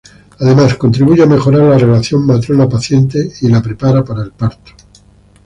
[0.39, 4.71] Además, contribuye a mejorar la relación matrona-paciente y la prepara para el parto.